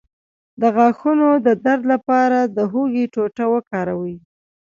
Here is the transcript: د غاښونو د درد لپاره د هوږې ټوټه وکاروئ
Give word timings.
د 0.61 0.63
غاښونو 0.75 1.27
د 1.45 1.47
درد 1.65 1.83
لپاره 1.93 2.39
د 2.55 2.57
هوږې 2.71 3.05
ټوټه 3.13 3.45
وکاروئ 3.53 4.15